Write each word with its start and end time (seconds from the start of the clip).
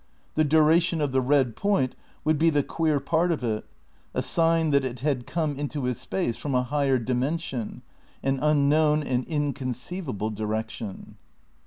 The 0.33 0.43
dura 0.43 0.79
tion 0.79 0.99
of 0.99 1.11
the 1.11 1.21
red 1.21 1.55
point 1.55 1.95
would 2.23 2.39
be 2.39 2.49
the 2.49 2.63
queer 2.63 2.99
part 2.99 3.31
of 3.31 3.43
it, 3.43 3.67
a 4.15 4.23
sign 4.23 4.71
that 4.71 4.83
it 4.83 5.01
had 5.01 5.27
come 5.27 5.55
into 5.55 5.83
his 5.83 5.99
space 5.99 6.35
from 6.37 6.55
a 6.55 6.63
higher 6.63 6.97
dimension, 6.97 7.83
an 8.23 8.39
unknown 8.39 9.03
and 9.03 9.23
inconceivable 9.27 10.31
direction. 10.31 11.17